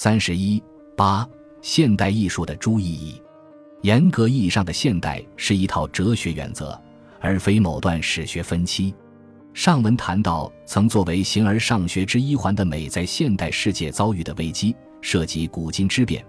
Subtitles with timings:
[0.00, 0.62] 三十一
[0.96, 1.28] 八，
[1.60, 3.20] 现代艺术的诸意义。
[3.82, 6.80] 严格意义上的现代是一套哲学原则，
[7.18, 8.94] 而非某段史学分期。
[9.52, 16.24] 上文谈到，曾作为形而上学之一环的美，在现代世界遭遇的危机，涉及古今之变。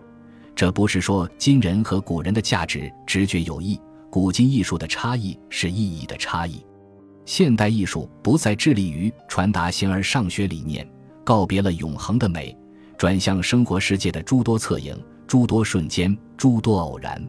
[0.56, 3.80] 这不是说今人和古人的价值直觉有异，
[4.10, 6.66] 古今艺术的差异是意义的差异。
[7.24, 10.90] 现代艺术不再致力于传达形而上学理念，
[11.24, 12.58] 告别了永恒的美，
[13.00, 14.94] 转向生活世界的诸多侧影、
[15.26, 17.26] 诸多瞬间、诸多偶然。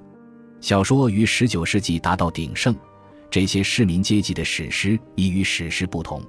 [0.60, 2.74] 小说于十九世纪达到鼎盛，
[3.30, 6.20] 这些市民阶级的史诗已与史诗不同。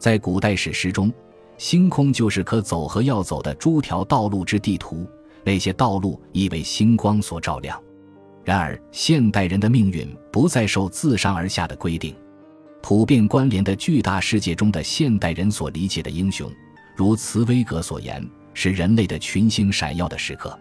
[0.00, 1.12] 在古代史诗中，
[1.58, 5.06] 星空就是可走和要走的诸条道路之地图，
[5.44, 7.80] 那些道路已为星光所照亮。
[8.42, 12.16] 然而，现代人的命运不再受自上而下的规定，
[12.82, 16.50] 普遍关联的巨大世界中的现代人所理解的英雄，
[16.96, 20.58] 如茨威格所言，是人类的群星闪耀的时刻。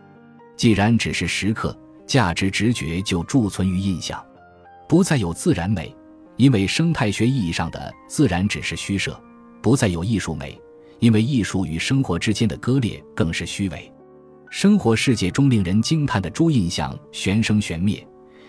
[0.55, 1.77] 既然只是时刻。
[2.07, 4.21] 价值直觉就贮存于印象，
[4.85, 5.95] 不再有自然美，
[6.35, 9.13] 因为生态学意义上的自然只是虚设；
[9.61, 10.59] 不再有艺术美，
[10.99, 13.89] 因为艺术与生活之间的割裂更是虚伪。
[14.49, 18.05] 生活世界中令人惊叹的诸印象玄生玄灭，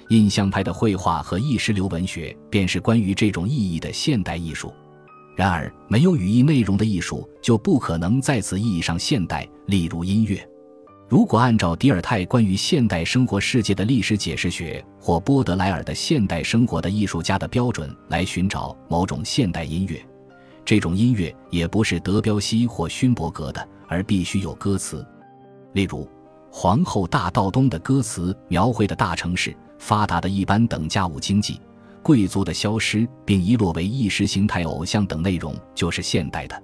[0.09, 4.75] 印象派的绘画和意识流文学便是关于这种意义的现代艺术。
[5.35, 10.47] 然而，没有语义内容的艺术就不可能在此意义上现代，例如音乐。
[11.09, 20.03] 如果按照迪尔泰关于现代生活世界的历史解释学，或波德莱尔的现代生活的艺术家的标准来寻找某种现代音乐，
[20.65, 25.07] 这种音乐也不是德彪西或勋伯格的，而必须有歌词。
[25.75, 26.05] 例如，
[26.51, 31.61] 《皇后大道东》的歌词描绘的大城市发达的一般等价物经济、
[32.03, 36.63] 贵族的消失并遗落为意识形态偶像等内容，就是现代的。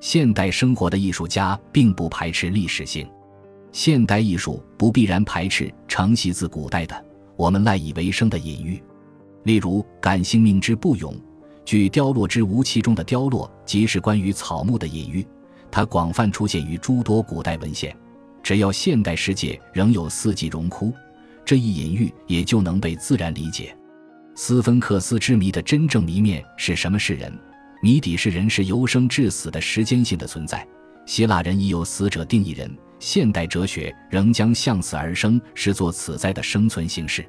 [0.00, 3.08] 现代生活的艺术家并不排斥历史性。
[3.70, 7.04] 现代艺术不必然排斥承袭自古代的
[7.36, 8.82] 我们赖以为生的隐喻，
[9.44, 11.14] 例如“感性命之不永，
[11.64, 15.26] 据凋落之无期”中的凋落，即是关于草木的隐喻。
[15.70, 17.96] 它广泛出现于诸多古代文献。
[18.42, 20.92] 只要现代世界仍有四季荣枯，
[21.44, 23.74] 这一隐喻也就能被自然理解。
[24.44, 26.98] 斯芬克斯之谜的真正谜面是什么？
[26.98, 27.32] 是人？
[27.80, 30.66] 谜底是人是由生至死的时间性的存在。
[31.06, 32.68] 希腊人已有死者定义人。
[32.98, 37.24] 现代哲学仍将向死而生视作此在的生存形式，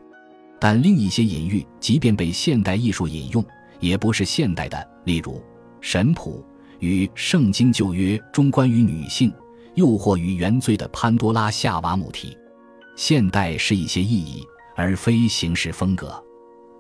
[0.60, 3.46] 但另一些隐喻即便被现代艺术引用，
[3.80, 4.90] 也不是现代的。
[5.06, 5.40] 例如，
[5.82, 6.44] 神谱
[6.80, 9.32] 与《圣经旧约》中关于女性
[9.76, 12.36] 诱惑与原罪的潘多拉夏娃母题。
[12.96, 14.44] 现代是一些意义，
[14.76, 16.12] 而非形式风格。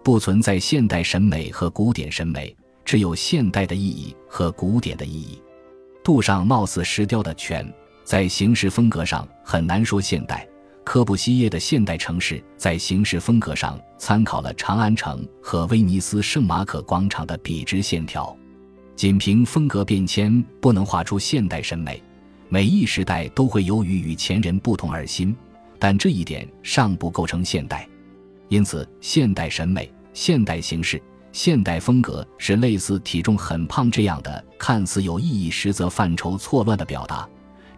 [0.03, 5.41] 不存在现代审美和古典审美，只有现代的意义和古典的意义。
[6.03, 7.71] 杜尚貌似石雕的犬。
[8.03, 10.45] 在形式风格上很难说现代。
[10.83, 18.35] 科布西耶的现代城市在形式风格上参考了长安城和威尼斯圣马可广场的笔直线条。
[18.93, 22.03] 仅凭风格变迁不能画出现代审美。
[22.49, 25.33] 每一时代都会由于与前人不同而新，
[25.79, 27.87] 但这一点尚不构成现代。
[28.53, 37.27] 因此，现代审美、现代形式、现代风格是类似体重很胖这样的看似有意义，实则范畴错乱的表达。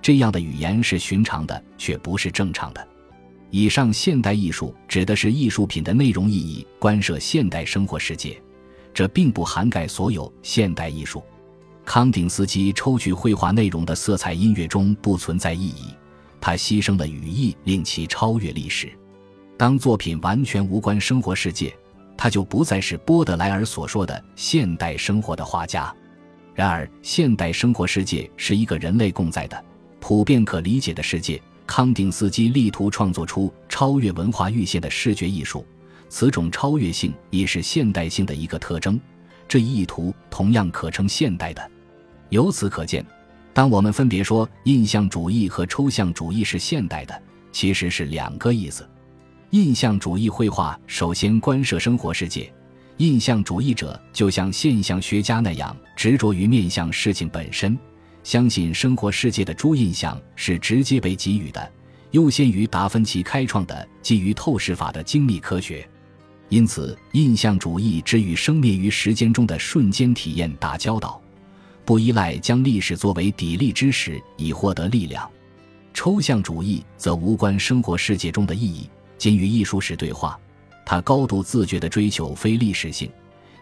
[0.01, 2.87] 这样的语言是寻常的，却不是正常的。
[3.51, 8.37] 以上现代艺术指的是艺术品的内容意义，关涉现代生活世界，
[8.93, 11.23] 这并不涵盖所有现代艺术。
[11.85, 15.93] 康定斯基抽取绘画内容的色彩音乐中不存在意义，
[16.41, 18.91] 他牺牲了语义，令其超越历史。
[19.57, 21.73] 当作品完全无关生活世界，
[22.17, 25.93] 他就不再是波德莱尔所说的现代生活的画家。
[26.53, 29.65] 然而，现代生活世界是一个人类共在的。
[29.99, 35.65] 普遍可理解的世界，康定斯基力图创作出超越文化阈限的视觉艺术，
[36.09, 38.99] 此种超越性也是现代性的一个特征。
[39.47, 41.71] 这一意图同样可称现代的。
[42.29, 43.05] 由此可见，
[43.53, 48.87] 当我们分别说印象主义和抽象主义是现代的，其实是两个意思。
[49.51, 52.51] 印象主义绘画首先关涉生活世界，
[52.97, 57.77] 印象主义者就像现象学家那样执着于面向事情本身。
[58.23, 61.71] 相信生活世界的诸印象是直接被给予的，
[62.11, 65.87] 优先于达芬奇开创的基于透视法的精密科学。
[66.49, 71.21] 因此，印象主义只与生灭于时间中的瞬间体验打交道，
[71.85, 75.29] 不依赖将历史作为砥砺之石以获得力量。
[75.93, 80.39] 抽象主义则无关生活世界中的意义，仅与艺术史对话。
[80.85, 83.11] 他高度自觉地追求非历史性，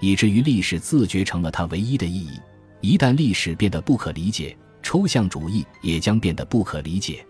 [0.02, 2.40] 以至于历史自觉成了他唯一的意义。
[2.82, 7.26] 一旦历史变得不可理解，抽象主义也将变得不可理解。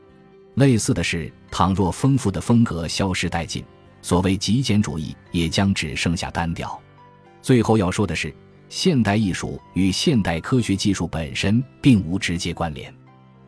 [0.55, 3.63] 类似的是，倘若丰富的风格消失殆尽，
[4.01, 6.79] 所谓极简主义也将只剩下单调。
[7.41, 8.33] 最后要说的是，
[8.69, 12.91] 现代艺术与现代科学技术本身并无直接关联。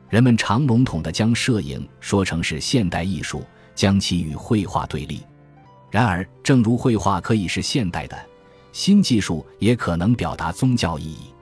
[0.10, 3.44] 人们常笼统地将摄影说成是现代艺术，
[3.75, 5.22] 将其与绘画对立。
[5.92, 8.18] 然而，正如绘画可以是现代的
[8.72, 11.33] 新技术，也可能表达宗教意义。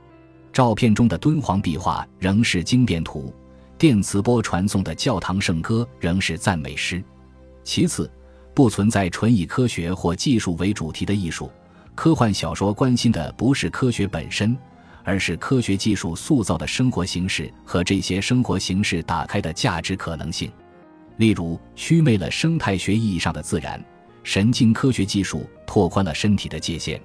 [0.51, 3.33] 照片中的敦煌壁画仍是经变图，
[3.77, 7.03] 电磁波传送的教堂圣歌仍是赞美诗。
[7.63, 8.11] 其次，
[8.53, 11.49] 不存在纯以科学或技术为主题的艺术。
[11.95, 14.55] 科幻小说关心的不是科学本身，
[15.03, 20.51] 而是科学技术塑造的生活形式和这些生活形式打开的价值可能性。
[21.17, 23.83] 例如，祛魅了生态学意义上的自然。
[24.23, 26.99] 神经科学技术拓宽了身体的界限，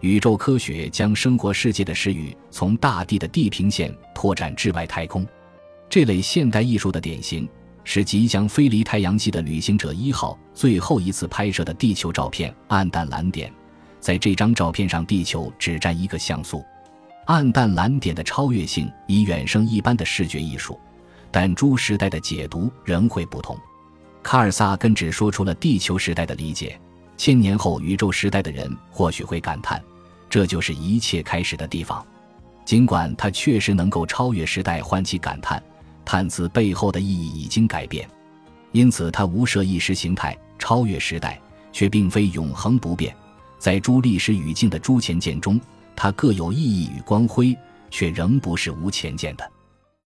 [0.00, 5.26] 宇宙科学将生活世界的视域从大地的地平线拓展至外太空。
[5.88, 7.48] 这类现代艺术的典型
[7.82, 13.52] 是即将飞离太阳系的旅行者一号最后一次拍摄的地球照片——暗淡蓝点。
[13.98, 16.64] 在这张照片上，地球只占一个像素。
[17.26, 20.78] 暗淡蓝点的超越性已远胜一般的视觉艺术，
[21.30, 23.56] 但诸时代的解读仍会不同。
[24.22, 26.78] 卡尔萨根只说出了地球时代的理解，
[27.16, 29.82] 千年后宇宙时代的人或许会感叹，
[30.28, 32.04] 这就是一切开始的地方。
[32.64, 35.62] 尽管他确实能够超越时代，唤起感叹，
[36.04, 38.08] 叹词背后的意义已经改变。
[38.72, 41.40] 因此，他无涉意识形态，超越时代，
[41.72, 43.14] 却并非永恒不变。
[43.58, 45.60] 在诸历史语境的诸前见中，
[45.96, 47.56] 它各有意义与光辉，
[47.90, 49.50] 却仍不是无前见的。